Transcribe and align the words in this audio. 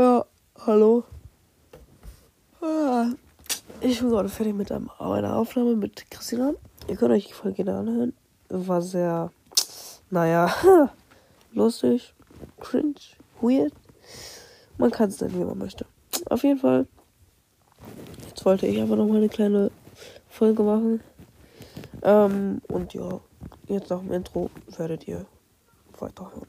Ja, 0.00 0.24
hallo. 0.64 1.04
Ah, 2.62 3.10
Ich 3.82 4.00
bin 4.00 4.08
gerade 4.08 4.30
fertig 4.30 4.54
mit 4.54 4.72
einer 4.72 5.36
Aufnahme 5.36 5.76
mit 5.76 6.10
Christina. 6.10 6.54
Ihr 6.88 6.96
könnt 6.96 7.12
euch 7.12 7.26
die 7.26 7.34
Folge 7.34 7.64
gerne 7.64 7.80
anhören. 7.80 8.14
War 8.48 8.80
sehr, 8.80 9.30
naja, 10.08 10.50
lustig, 11.52 12.14
cringe, 12.60 12.94
weird. 13.42 13.74
Man 14.78 14.90
kann 14.90 15.10
es 15.10 15.20
nennen, 15.20 15.38
wie 15.38 15.44
man 15.44 15.58
möchte. 15.58 15.84
Auf 16.30 16.44
jeden 16.44 16.60
Fall. 16.60 16.86
Jetzt 18.26 18.42
wollte 18.46 18.68
ich 18.68 18.80
einfach 18.80 18.96
noch 18.96 19.06
mal 19.06 19.18
eine 19.18 19.28
kleine 19.28 19.70
Folge 20.30 20.62
machen. 20.62 21.02
Ähm, 22.00 22.62
und 22.68 22.94
ja, 22.94 23.20
jetzt 23.66 23.90
nach 23.90 24.00
dem 24.00 24.12
Intro 24.12 24.48
werdet 24.78 25.06
ihr 25.06 25.26
weiterhören. 25.98 26.48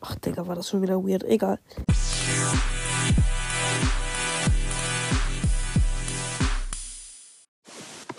Ach, 0.00 0.16
Digga, 0.16 0.44
war 0.48 0.56
das 0.56 0.68
schon 0.68 0.82
wieder 0.82 1.00
weird. 1.00 1.22
Egal. 1.22 1.60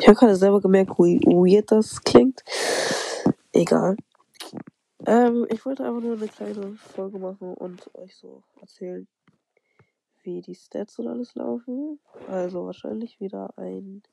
Ich 0.05 0.09
habe 0.09 0.20
gerade 0.20 0.36
selber 0.36 0.62
gemerkt, 0.62 0.91
wie 1.00 1.20
weird 1.26 1.72
das 1.72 2.00
klingt. 2.04 2.44
Egal. 3.52 3.98
Ähm, 5.08 5.48
ich 5.50 5.66
wollte 5.66 5.84
einfach 5.84 6.00
nur 6.00 6.16
eine 6.16 6.27
kleine 6.27 6.76
Folge 6.76 7.18
machen 7.18 7.55
und 7.55 7.90
euch 7.96 8.16
so 8.16 8.44
erzählen, 8.62 9.08
wie 10.22 10.41
die 10.41 10.54
Stats 10.54 10.99
und 10.99 11.08
alles 11.08 11.34
laufen. 11.34 11.99
Also 12.27 12.68
wahrscheinlich 12.68 13.20
wieder 13.20 13.52
ein 13.58 14.04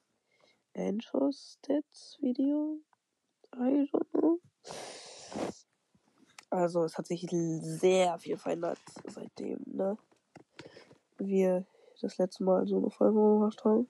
Anchor 0.74 1.30
Stats 1.30 2.16
Video. 2.22 2.78
I 3.54 3.86
don't 3.92 4.10
know. 4.12 4.40
Also 6.48 6.84
es 6.84 6.96
hat 6.96 7.06
sich 7.06 7.26
sehr 7.28 8.18
viel 8.18 8.38
verändert 8.38 8.78
seitdem, 9.08 9.58
ne? 9.66 9.98
Wir 11.18 11.66
das 12.00 12.16
letzte 12.16 12.44
Mal 12.44 12.66
so 12.66 12.78
eine 12.78 12.88
Folge 12.88 13.20
gemacht 13.20 13.62
haben. 13.66 13.88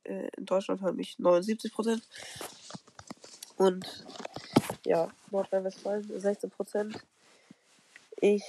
äh, 0.05 0.29
in 0.37 0.47
Deutschland 0.47 0.83
hören 0.83 0.97
mich 0.97 1.17
79%. 1.19 2.03
Und 3.57 4.07
ja, 4.85 5.09
Nordrhein-Westfalen 5.31 6.05
16%. 6.05 7.01
Ich, 8.21 8.45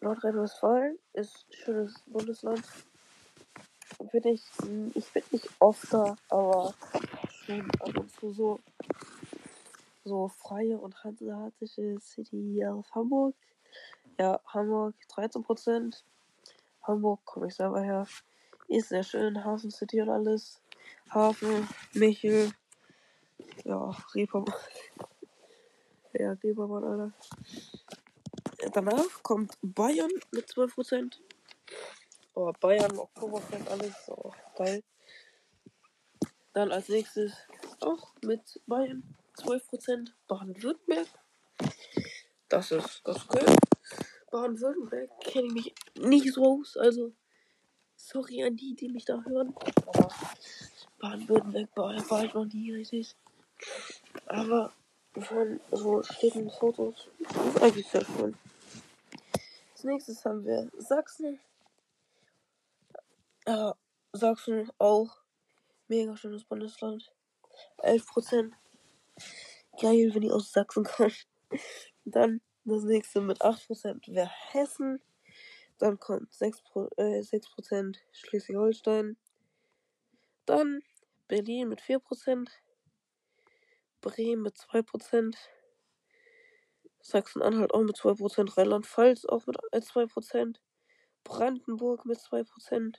Nordrhein-Westfalen 0.00 0.98
ist 1.12 1.46
ein 1.48 1.52
schönes 1.52 1.94
Bundesland. 2.06 2.62
Bin 4.12 4.26
ich, 4.26 4.44
ich 4.94 5.12
bin 5.12 5.22
nicht 5.30 5.48
oft 5.58 5.92
da, 5.92 6.16
aber 6.28 6.74
schon 7.44 7.70
ab 7.80 7.96
und 7.96 8.10
zu 8.12 8.32
so, 8.32 8.60
so 10.04 10.28
freie 10.28 10.78
und 10.78 11.02
hanseatische 11.02 11.98
City 12.00 12.64
aus 12.66 12.86
Hamburg. 12.94 13.34
Ja, 14.18 14.40
Hamburg 14.46 14.94
13%. 15.10 16.02
Hamburg 16.82 17.24
komme 17.24 17.48
ich 17.48 17.54
selber 17.54 17.80
her. 17.80 18.06
Ist 18.68 18.88
sehr 18.90 19.02
schön, 19.02 19.44
Hafen 19.44 19.70
City 19.70 20.00
und 20.02 20.08
alles. 20.08 20.60
Hafen, 21.10 21.68
Michel, 21.92 22.52
ja, 23.64 23.96
Reeperbahn. 24.14 24.54
Ja, 26.18 26.32
Reeperbahn, 26.32 26.82
Alter. 26.82 27.12
Danach 28.72 29.22
kommt 29.22 29.58
Bayern 29.60 30.10
mit 30.30 30.48
12%. 30.48 31.18
Oh, 32.34 32.52
Bayern, 32.58 32.98
Oktoberfest, 32.98 33.68
alles 33.68 34.06
so 34.06 34.32
geil. 34.56 34.82
Dann 36.54 36.72
als 36.72 36.88
nächstes 36.88 37.34
auch 37.80 38.14
mit 38.22 38.62
Bayern 38.66 39.02
12% 39.36 40.10
Baden-Württemberg. 40.26 41.08
Das 42.48 42.70
ist 42.70 43.02
das 43.04 43.28
okay. 43.28 43.44
Baden-Württemberg 44.30 45.10
kenne 45.20 45.48
ich 45.48 45.52
mich 45.52 45.74
nicht 45.96 46.32
so 46.32 46.60
aus, 46.60 46.76
also 46.76 47.12
sorry 47.96 48.42
an 48.44 48.56
die, 48.56 48.74
die 48.74 48.88
mich 48.88 49.04
da 49.04 49.22
hören. 49.22 49.54
Aber 49.86 50.08
Baden-Württemberg 50.98 51.68
war, 51.76 52.10
war 52.10 52.24
ich 52.24 52.34
noch 52.34 52.46
nie 52.46 52.72
richtig. 52.72 53.16
Aber 54.26 54.72
von 55.18 55.60
so 55.70 56.02
Städten, 56.02 56.50
Fotos 56.50 57.08
ist 57.20 57.62
eigentlich 57.62 57.86
sehr 57.88 58.04
schön. 58.04 58.36
Als 59.72 59.84
nächstes 59.84 60.24
haben 60.24 60.44
wir 60.44 60.70
Sachsen. 60.78 61.40
Ja, 63.46 63.74
Sachsen 64.12 64.70
auch. 64.78 65.16
Mega 65.88 66.16
schönes 66.16 66.44
Bundesland. 66.44 67.12
11%. 67.78 68.52
Geil, 69.80 70.10
wenn 70.14 70.22
die 70.22 70.30
aus 70.30 70.52
Sachsen 70.52 70.84
kommen. 70.84 71.12
Dann 72.04 72.40
das 72.64 72.82
nächste 72.82 73.20
mit 73.20 73.40
8% 73.42 74.12
wäre 74.12 74.30
Hessen. 74.52 75.00
Dann 75.78 76.00
kommt 76.00 76.32
6%, 76.32 76.62
Pro- 76.64 76.88
äh, 76.96 77.20
6% 77.22 77.96
Schleswig-Holstein. 78.12 79.16
Dann 80.46 80.82
Berlin 81.28 81.68
mit 81.68 81.80
4%. 81.80 82.48
Bremen 84.00 84.42
mit 84.42 84.56
2%. 84.56 85.36
Sachsen-Anhalt 87.00 87.72
auch 87.72 87.82
mit 87.82 87.96
2%. 87.96 88.56
Rheinland-Pfalz 88.56 89.26
auch 89.26 89.46
mit 89.46 89.56
äh, 89.72 89.78
2%. 89.78 90.56
Brandenburg 91.24 92.04
mit 92.04 92.18
2%. 92.18 92.96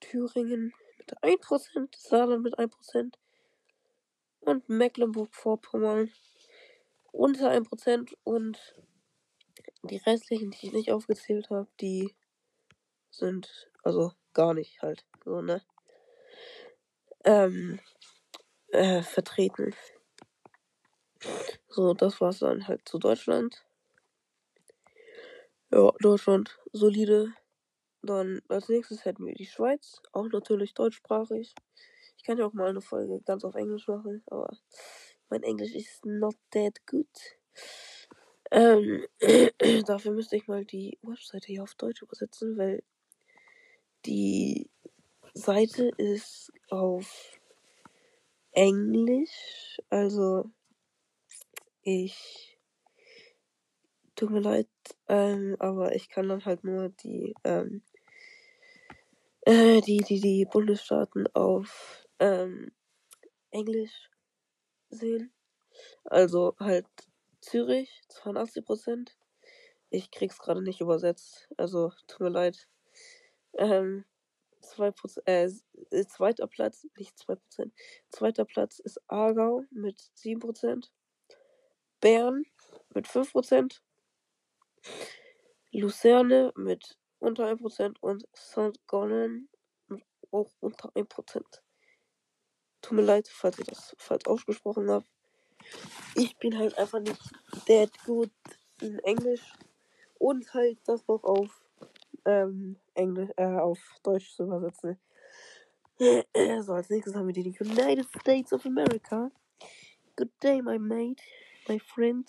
Thüringen 0.00 0.72
mit 0.98 1.22
1%. 1.22 1.88
Saarland 1.96 2.42
mit 2.42 2.58
1%. 2.58 3.14
Und 4.40 4.68
Mecklenburg-Vorpommern 4.68 6.10
unter 7.12 7.50
1%. 7.50 8.14
Und 8.24 8.74
die 9.82 9.98
restlichen, 9.98 10.50
die 10.50 10.66
ich 10.66 10.72
nicht 10.72 10.92
aufgezählt 10.92 11.50
habe, 11.50 11.68
die 11.80 12.14
sind 13.10 13.70
also 13.82 14.12
gar 14.34 14.54
nicht 14.54 14.82
halt 14.82 15.04
so, 15.24 15.40
ne? 15.40 15.62
Ähm, 17.24 17.80
äh, 18.68 19.02
vertreten. 19.02 19.74
So, 21.68 21.94
das 21.94 22.20
war's 22.20 22.38
dann 22.40 22.66
halt 22.66 22.88
zu 22.88 22.98
Deutschland. 22.98 23.64
Ja, 25.70 25.92
Deutschland 26.00 26.58
solide. 26.72 27.32
Dann 28.02 28.40
als 28.48 28.68
nächstes 28.68 29.04
hätten 29.04 29.26
wir 29.26 29.34
die 29.34 29.46
Schweiz, 29.46 30.00
auch 30.12 30.26
natürlich 30.28 30.72
deutschsprachig. 30.74 31.54
Ich 32.16 32.24
kann 32.24 32.38
ja 32.38 32.46
auch 32.46 32.54
mal 32.54 32.70
eine 32.70 32.80
Folge 32.80 33.20
ganz 33.24 33.44
auf 33.44 33.54
Englisch 33.54 33.88
machen, 33.88 34.22
aber 34.26 34.56
mein 35.28 35.42
Englisch 35.42 35.74
ist 35.74 36.04
not 36.06 36.34
that 36.50 36.78
good. 36.86 37.06
Ähm, 38.50 39.06
dafür 39.86 40.12
müsste 40.12 40.36
ich 40.36 40.48
mal 40.48 40.64
die 40.64 40.98
Webseite 41.02 41.46
hier 41.46 41.62
auf 41.62 41.74
Deutsch 41.74 42.02
übersetzen, 42.02 42.56
weil 42.56 42.82
die 44.06 44.70
Seite 45.34 45.90
ist 45.98 46.52
auf 46.70 47.38
Englisch. 48.52 49.78
Also 49.88 50.50
ich 51.90 52.56
tut 54.14 54.30
mir 54.30 54.40
leid, 54.40 54.68
ähm, 55.08 55.56
aber 55.58 55.94
ich 55.96 56.08
kann 56.08 56.28
dann 56.28 56.44
halt 56.44 56.62
nur 56.62 56.90
die, 56.90 57.34
ähm, 57.42 57.82
äh, 59.40 59.80
die, 59.80 59.98
die, 59.98 60.20
die 60.20 60.44
Bundesstaaten 60.44 61.26
auf 61.34 62.06
ähm, 62.20 62.70
Englisch 63.50 64.08
sehen. 64.90 65.32
Also 66.04 66.54
halt 66.60 66.86
Zürich, 67.40 68.02
82 68.08 68.64
Prozent. 68.64 69.16
Ich 69.88 70.12
krieg's 70.12 70.38
gerade 70.38 70.62
nicht 70.62 70.80
übersetzt, 70.80 71.48
also 71.56 71.90
tut 72.06 72.20
mir 72.20 72.28
leid. 72.28 72.68
Ähm, 73.54 74.04
2%, 74.62 75.26
äh, 75.26 75.50
zweiter 76.06 76.46
Platz, 76.46 76.86
nicht 76.96 77.18
2%, 77.18 77.72
zweiter 78.10 78.44
Platz 78.44 78.78
ist 78.78 79.00
Aargau 79.08 79.64
mit 79.70 79.98
7%, 80.14 80.92
Bern 82.00 82.44
mit 82.94 83.06
5%, 83.06 83.80
Luzerne 85.72 86.52
mit 86.56 86.98
unter 87.18 87.46
1% 87.46 87.96
und 88.00 88.26
St. 88.34 88.78
Gallen 88.86 89.48
auch 90.32 90.50
unter 90.60 90.90
1%. 90.90 91.42
Tut 92.82 92.96
mir 92.96 93.02
leid, 93.02 93.28
falls 93.28 93.58
ich 93.58 93.66
das 93.66 93.94
falsch 93.98 94.26
ausgesprochen 94.26 94.90
habe. 94.90 95.04
Ich 96.14 96.36
bin 96.38 96.58
halt 96.58 96.76
einfach 96.78 97.00
nicht 97.00 97.20
that 97.66 97.90
good 98.04 98.30
in 98.80 98.98
Englisch 99.00 99.52
und 100.18 100.52
halt 100.54 100.78
das 100.86 101.06
noch 101.06 101.22
auf 101.24 101.62
ähm, 102.24 102.76
Englisch, 102.94 103.30
äh, 103.36 103.44
auf 103.44 103.78
Deutsch 104.02 104.34
zu 104.34 104.44
übersetzen. 104.44 104.98
so, 105.98 106.72
als 106.72 106.88
nächstes 106.88 107.14
haben 107.14 107.26
wir 107.26 107.34
die 107.34 107.56
United 107.60 108.06
States 108.20 108.52
of 108.52 108.64
America. 108.64 109.30
Good 110.16 110.30
day, 110.42 110.62
my 110.62 110.78
mate, 110.78 111.22
my 111.70 111.78
friend. 111.78 112.26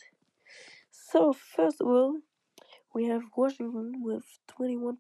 So, 0.92 1.34
first 1.34 1.82
of 1.82 1.88
all, 1.88 2.20
we 2.94 3.06
have 3.06 3.24
Washington 3.36 4.04
with 4.04 4.28
21%. 4.48 4.98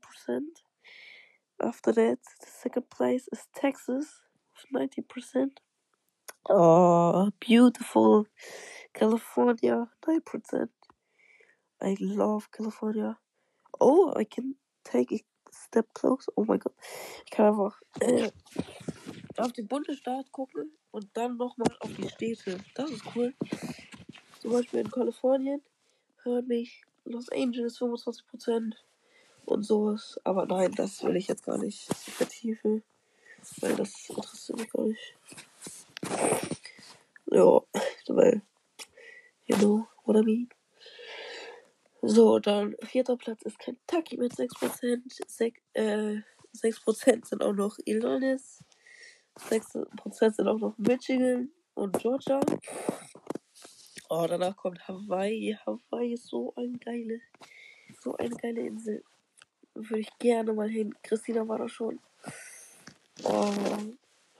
After 1.61 1.91
that, 1.91 2.17
the 2.39 2.47
second 2.63 2.89
place 2.89 3.25
is 3.31 3.41
Texas 3.55 4.07
with 4.71 4.89
90%. 5.05 5.49
Oh, 6.49 7.29
beautiful. 7.39 8.25
California, 8.95 9.87
9%. 10.07 10.69
I 11.83 11.97
love 11.99 12.49
California. 12.51 13.17
Oh, 13.79 14.11
I 14.17 14.23
can 14.23 14.55
take 14.83 15.11
a 15.11 15.19
step 15.51 15.85
close. 15.93 16.25
Oh 16.35 16.45
mein 16.45 16.59
Gott. 16.59 16.75
Ich 17.25 17.39
äh, 18.07 18.31
auf 19.37 19.51
den 19.53 19.67
Bundesstaat 19.67 20.31
gucken 20.31 20.71
und 20.91 21.09
dann 21.13 21.37
nochmal 21.37 21.75
auf 21.79 21.93
die 21.95 22.09
Städte. 22.09 22.57
Das 22.75 22.89
ist 22.89 23.03
cool. 23.15 23.33
Zum 24.41 24.53
Beispiel 24.53 24.79
in 24.79 24.89
Kalifornien 24.89 25.61
hören 26.23 26.47
mich 26.47 26.83
Los 27.05 27.29
Angeles 27.29 27.79
25% 27.79 28.73
und 29.45 29.63
sowas. 29.63 30.19
Aber 30.23 30.47
nein, 30.47 30.71
das 30.71 31.03
will 31.03 31.15
ich 31.15 31.27
jetzt 31.27 31.45
gar 31.45 31.59
nicht 31.59 31.93
vertiefen. 31.93 32.83
Weil 33.59 33.75
das 33.75 34.09
interessiert 34.09 34.57
mich 34.57 34.71
gar 34.71 34.85
nicht. 34.85 35.15
Ja, 37.27 37.61
weil, 38.07 38.41
you 39.45 39.55
know 39.57 39.87
what 40.05 40.17
I 40.17 40.23
mean. 40.23 40.49
So, 42.01 42.39
dann 42.39 42.75
vierter 42.81 43.17
Platz 43.17 43.43
ist 43.43 43.59
Kentucky 43.59 44.17
mit 44.17 44.33
6%. 44.33 45.21
Sek, 45.27 45.61
äh, 45.73 46.17
6% 46.53 47.27
sind 47.27 47.43
auch 47.43 47.53
noch 47.53 47.77
Illinois. 47.85 48.63
6% 49.37 50.35
sind 50.35 50.47
auch 50.47 50.57
noch 50.57 50.75
Michigan 50.79 51.51
und 51.75 51.99
Georgia. 51.99 52.39
Oh, 54.13 54.27
danach 54.27 54.57
kommt 54.57 54.85
Hawaii. 54.89 55.57
Hawaii 55.65 56.15
ist 56.15 56.27
so 56.27 56.53
eine 56.57 56.77
geile, 56.79 57.21
so 58.01 58.17
eine 58.17 58.35
geile 58.35 58.59
Insel. 58.59 59.05
Würde 59.73 59.99
ich 59.99 60.19
gerne 60.19 60.51
mal 60.51 60.67
hin. 60.67 60.93
Christina 61.01 61.47
war 61.47 61.59
da 61.59 61.69
schon. 61.69 61.97
Oh, 63.23 63.53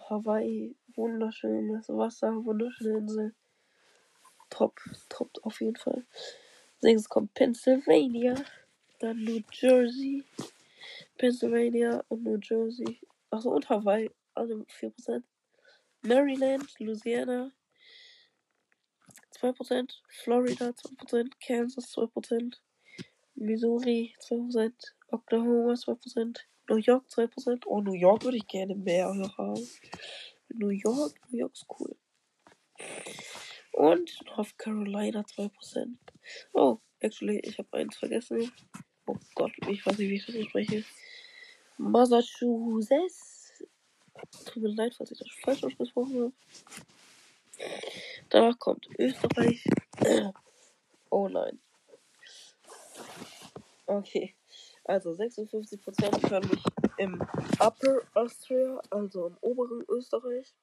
Hawaii, 0.09 0.75
wunderschönes 0.93 1.87
Wasser, 1.87 2.43
wunderschöne 2.43 2.97
Insel. 2.97 3.33
Top, 4.49 4.77
top 5.07 5.29
auf 5.43 5.61
jeden 5.61 5.77
Fall. 5.77 6.05
Nächstes 6.81 7.07
kommt 7.07 7.33
Pennsylvania, 7.33 8.35
dann 8.99 9.23
New 9.23 9.39
Jersey, 9.53 10.25
Pennsylvania 11.17 12.03
und 12.09 12.25
New 12.25 12.39
Jersey. 12.41 12.99
Achso, 13.29 13.51
und 13.51 13.69
Hawaii, 13.69 14.11
also 14.33 14.65
4%. 14.81 15.23
Maryland, 16.01 16.77
Louisiana, 16.77 17.53
2%. 19.41 20.01
Florida, 20.23 20.73
2%. 20.73 21.31
Kansas, 21.45 21.91
2%. 21.95 22.61
Missouri, 23.35 24.15
2%. 24.19 24.71
Oklahoma, 25.11 25.73
2%. 25.73 26.37
New 26.69 26.77
York, 26.77 27.05
2%. 27.09 27.63
Oh, 27.65 27.81
New 27.81 27.93
York 27.93 28.23
würde 28.23 28.37
ich 28.37 28.47
gerne 28.47 28.75
mehr 28.75 29.07
haben. 29.07 29.67
New 30.49 30.69
York, 30.69 31.19
New 31.29 31.39
York 31.39 31.53
ist 31.53 31.65
cool. 31.79 31.95
Und 33.73 34.11
North 34.25 34.57
Carolina 34.57 35.21
2%. 35.21 35.97
Oh, 36.53 36.79
actually, 36.99 37.39
ich 37.39 37.57
habe 37.57 37.69
eins 37.73 37.97
vergessen. 37.97 38.51
Oh 39.07 39.17
Gott, 39.35 39.51
ich 39.67 39.85
weiß 39.85 39.97
nicht, 39.97 40.09
wie 40.09 40.15
ich 40.15 40.25
das 40.25 40.35
spreche. 40.45 40.85
Massachusetts. 41.77 43.63
Tut 44.45 44.63
mir 44.63 44.69
leid, 44.75 44.93
falls 44.95 45.11
ich 45.11 45.17
das 45.17 45.27
falsch 45.41 45.63
ausgesprochen 45.63 46.15
habe. 46.15 46.33
Danach 48.29 48.57
kommt 48.59 48.87
Österreich. 48.97 49.63
Oh 51.13 51.27
nein. 51.27 51.59
Okay. 53.85 54.33
Also 54.85 55.11
56% 55.11 56.29
hören 56.29 56.49
mich 56.49 56.63
im 56.97 57.21
Upper 57.59 58.01
Austria, 58.13 58.81
also 58.89 59.27
im 59.27 59.37
oberen 59.41 59.83
Österreich. 59.89 60.53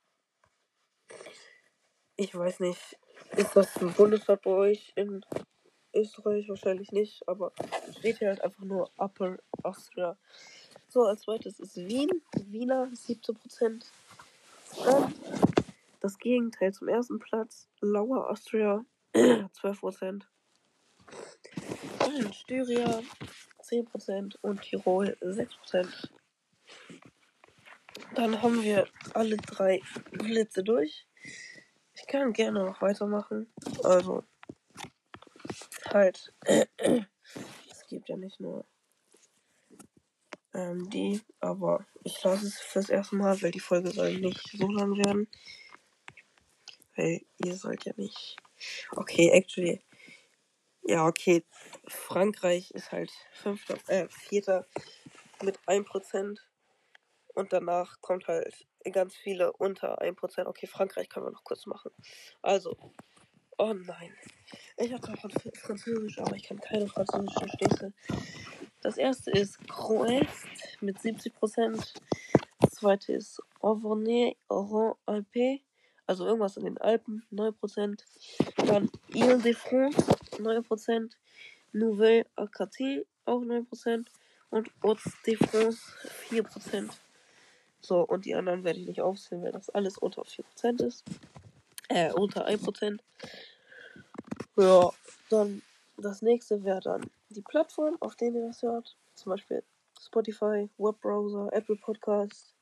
Ich 2.16 2.34
weiß 2.34 2.60
nicht, 2.60 2.98
ist 3.36 3.54
das 3.54 3.76
ein 3.76 3.92
Bundesstaat 3.92 4.42
bei 4.42 4.50
euch 4.50 4.92
in 4.96 5.24
Österreich? 5.94 6.48
Wahrscheinlich 6.48 6.90
nicht, 6.92 7.28
aber 7.28 7.52
steht 7.98 8.18
hier 8.18 8.28
halt 8.28 8.40
einfach 8.40 8.64
nur 8.64 8.90
Upper 8.96 9.36
Austria. 9.62 10.16
So, 10.88 11.02
als 11.04 11.20
zweites 11.20 11.60
ist 11.60 11.76
Wien. 11.76 12.22
Wiener 12.46 12.90
17%. 12.94 13.84
Dann 14.84 15.14
das 16.00 16.18
Gegenteil 16.18 16.72
zum 16.72 16.88
ersten 16.88 17.18
Platz. 17.18 17.68
Lower 17.80 18.30
Austria 18.30 18.84
12%. 19.14 20.22
Dann 21.98 22.32
Styria 22.32 23.02
10% 23.62 24.36
und 24.42 24.62
Tirol 24.62 25.16
6%. 25.20 26.08
Dann 28.14 28.42
haben 28.42 28.62
wir 28.62 28.88
alle 29.14 29.36
drei 29.36 29.80
Blitze 30.12 30.62
durch. 30.62 31.06
Ich 31.94 32.06
kann 32.06 32.32
gerne 32.32 32.64
noch 32.64 32.80
weitermachen. 32.80 33.52
Also, 33.84 34.24
halt, 35.86 36.32
es 36.46 37.86
gibt 37.88 38.08
ja 38.08 38.16
nicht 38.16 38.40
nur 38.40 38.64
ähm, 40.54 40.88
die, 40.90 41.20
aber 41.40 41.86
ich 42.04 42.22
lasse 42.22 42.46
es 42.46 42.58
fürs 42.58 42.88
erste 42.88 43.16
Mal, 43.16 43.40
weil 43.42 43.50
die 43.50 43.60
Folge 43.60 43.90
soll 43.90 44.18
nicht 44.18 44.40
so 44.56 44.68
lang 44.68 44.96
werden. 44.96 45.28
Weil 46.98 47.22
ihr 47.38 47.54
sollt 47.54 47.84
ja 47.84 47.92
nicht. 47.96 48.36
Okay, 48.90 49.30
actually. 49.30 49.80
Ja, 50.82 51.06
okay. 51.06 51.44
Frankreich 51.86 52.72
ist 52.72 52.90
halt 52.90 53.12
fünfter, 53.30 53.78
äh, 53.86 54.08
vierter 54.08 54.66
mit 55.40 55.60
1%. 55.66 56.40
Und 57.34 57.52
danach 57.52 58.00
kommt 58.00 58.26
halt 58.26 58.66
ganz 58.90 59.14
viele 59.14 59.52
unter 59.52 60.02
1%. 60.02 60.48
Okay, 60.48 60.66
Frankreich 60.66 61.08
können 61.08 61.26
wir 61.26 61.30
noch 61.30 61.44
kurz 61.44 61.66
machen. 61.66 61.92
Also. 62.42 62.76
Oh 63.58 63.74
nein. 63.74 64.12
Ich 64.76 64.92
habe 64.92 65.00
zwar 65.00 65.16
Französisch, 65.54 66.18
aber 66.18 66.34
ich 66.34 66.42
kann 66.42 66.58
keine 66.58 66.88
französischen 66.88 67.48
Städte. 67.50 67.92
Das 68.80 68.96
erste 68.96 69.30
ist 69.30 69.60
Croest 69.68 70.48
mit 70.80 70.98
70%. 70.98 71.94
Das 72.60 72.70
zweite 72.72 73.12
ist 73.12 73.40
Auvergne-Rhône-Alpes. 73.60 75.67
Also 76.08 76.26
irgendwas 76.26 76.56
in 76.56 76.64
den 76.64 76.78
Alpen, 76.78 77.22
9%. 77.32 78.00
Dann 78.66 78.90
Ile-de-France, 79.08 80.00
9%. 80.38 81.10
Nouvelle-Acaté, 81.72 83.04
auch 83.26 83.42
9%. 83.42 84.06
Und 84.50 84.70
Hauts-de-France, 84.82 85.80
4%. 86.30 86.90
So, 87.82 88.00
und 88.00 88.24
die 88.24 88.34
anderen 88.34 88.64
werde 88.64 88.80
ich 88.80 88.86
nicht 88.86 89.02
aufzählen, 89.02 89.44
weil 89.44 89.52
das 89.52 89.68
alles 89.68 89.98
unter 89.98 90.22
4% 90.22 90.82
ist. 90.82 91.04
Äh, 91.88 92.10
unter 92.12 92.48
1%. 92.48 93.00
Ja, 94.56 94.90
dann 95.28 95.62
das 95.98 96.22
nächste 96.22 96.64
wäre 96.64 96.80
dann 96.80 97.10
die 97.28 97.42
Plattform, 97.42 97.96
auf 98.00 98.16
der 98.16 98.32
ihr 98.32 98.46
das 98.46 98.62
hört. 98.62 98.96
Zum 99.14 99.30
Beispiel 99.30 99.62
Spotify, 100.00 100.70
Webbrowser, 100.78 101.52
Apple 101.52 101.76
Podcast, 101.76 102.54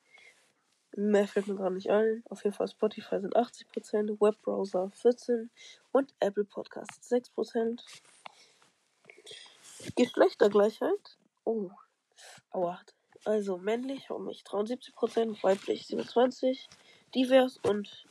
Mehr 0.99 1.29
fällt 1.29 1.47
mir 1.47 1.57
gar 1.57 1.69
nicht 1.69 1.91
ein. 1.91 2.25
Auf 2.31 2.43
jeden 2.43 2.57
Fall 2.57 2.69
Spotify 2.69 3.21
sind 3.21 3.37
80%, 3.37 4.19
Webbrowser 4.19 4.91
14% 5.03 5.51
und 5.93 6.15
Apple 6.21 6.45
Podcasts 6.45 7.13
6%. 7.13 7.81
Geschlechtergleichheit. 9.95 11.19
Oh. 11.45 11.71
Aua. 12.51 12.81
Also 13.27 13.59
männlich 13.59 14.11
um 14.11 14.25
mich 14.25 14.43
73%, 14.45 15.43
weiblich 15.43 15.83
27%, 15.83 16.67
divers 17.15 17.59
und 17.59 18.07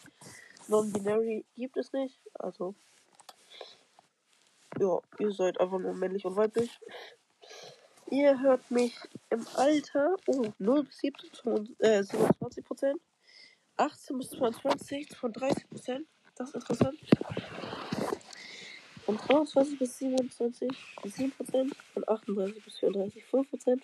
non-binary 0.67 1.43
gibt 1.55 1.77
es 1.77 1.91
nicht. 1.91 2.19
Also 2.35 2.75
ja, 4.79 4.99
ihr 5.17 5.31
seid 5.31 5.59
einfach 5.59 5.79
nur 5.79 5.95
männlich 5.95 6.25
und 6.25 6.35
weiblich. 6.35 6.79
Ihr 8.11 8.39
hört 8.39 8.69
mich 8.69 8.95
im 9.31 9.45
Alter, 9.55 10.15
oh, 10.27 10.45
0 10.59 10.83
bis 10.83 10.97
17, 10.99 11.75
äh, 11.79 12.03
27 12.03 12.63
Prozent. 12.63 13.01
18 13.77 14.17
bis 14.19 14.29
22 14.29 15.17
von 15.17 15.33
30 15.33 15.67
Prozent. 15.67 16.07
Das 16.35 16.49
ist 16.49 16.55
interessant. 16.55 16.99
Von 19.05 19.17
23 19.17 19.79
bis 19.79 19.97
27 19.97 20.69
7 21.03 21.31
Prozent. 21.31 21.75
Von 21.93 22.07
38 22.07 22.63
bis 22.63 22.77
34 22.77 23.25
5 23.25 23.49
Prozent. 23.49 23.83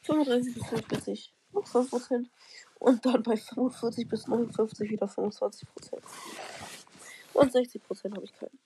35 0.00 0.54
bis 0.54 0.66
45 0.66 1.34
5 1.52 1.90
Prozent. 1.90 2.30
Und 2.80 3.06
dann 3.06 3.22
bei 3.22 3.36
45 3.36 4.08
bis 4.08 4.26
59 4.26 4.90
wieder 4.90 5.06
25 5.06 5.68
Prozent. 5.68 6.02
Und 7.32 7.52
60 7.52 7.82
Prozent 7.84 8.16
habe 8.16 8.24
ich 8.24 8.34
keinen. 8.34 8.58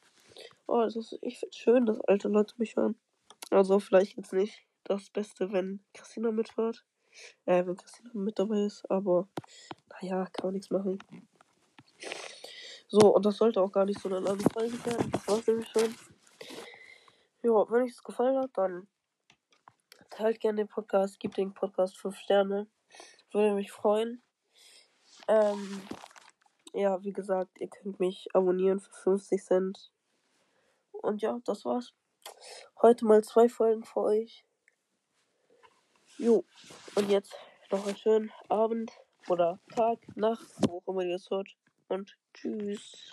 Oh, 0.67 0.81
das 0.81 0.97
ist, 0.97 1.19
ich 1.21 1.38
finde 1.38 1.55
schön, 1.57 1.87
dass 1.87 2.00
alte 2.00 2.29
Leute 2.29 2.55
mich 2.57 2.76
hören. 2.76 2.97
Also 3.50 3.79
vielleicht 3.79 4.17
jetzt 4.17 4.33
nicht 4.33 4.65
das 4.88 5.11
Beste, 5.11 5.52
wenn 5.52 5.81
Christina 5.93 6.31
mithört. 6.31 6.85
Äh, 7.47 7.66
wenn 7.66 7.76
Christina 7.76 8.11
mit 8.12 8.38
dabei 8.38 8.64
ist, 8.64 8.88
aber 8.90 9.28
naja, 9.90 10.26
kann 10.26 10.49
man 10.49 10.55
nichts 10.55 10.71
machen. 10.71 10.99
So, 12.88 13.14
und 13.14 13.26
das 13.26 13.38
sollte 13.38 13.61
auch 13.61 13.73
gar 13.73 13.85
nicht 13.85 14.00
so 14.00 14.09
eine 14.09 14.21
lange 14.21 14.45
Folge 14.52 14.85
werden. 14.85 15.11
Das 15.11 15.26
war's 15.26 15.47
nämlich 15.47 15.69
schon. 15.69 15.95
Ja, 17.43 17.52
wenn 17.71 17.83
euch 17.83 17.93
es 17.93 18.02
gefallen 18.02 18.38
hat, 18.38 18.50
dann 18.55 18.87
teilt 20.11 20.40
gerne 20.40 20.59
den 20.59 20.69
Podcast, 20.69 21.19
gebt 21.19 21.37
den 21.37 21.52
Podcast 21.52 21.99
5 21.99 22.16
Sterne. 22.16 22.69
Würde 23.33 23.55
mich 23.55 23.73
freuen. 23.73 24.23
Ähm, 25.28 25.83
ja, 26.75 27.02
wie 27.02 27.12
gesagt, 27.12 27.61
ihr 27.61 27.69
könnt 27.69 27.99
mich 27.99 28.28
abonnieren 28.35 28.78
für 28.78 28.93
50 28.93 29.43
Cent. 29.43 29.93
Und 30.93 31.23
ja, 31.23 31.40
das 31.45 31.64
war's. 31.64 31.93
Heute 32.83 33.05
mal 33.05 33.25
zwei 33.25 33.49
Folgen 33.49 33.85
für 33.85 34.00
euch. 34.00 34.46
Jo, 36.18 36.44
und 36.94 37.11
jetzt 37.11 37.35
noch 37.70 37.87
einen 37.87 37.96
schönen 37.96 38.32
Abend 38.49 38.90
oder 39.28 39.61
Tag, 39.75 39.99
Nacht, 40.16 40.46
wo 40.66 40.78
auch 40.78 40.88
immer 40.88 41.02
ihr 41.04 41.16
es 41.16 41.28
hört. 41.28 41.49
Und 41.88 42.16
tschüss. 42.32 43.12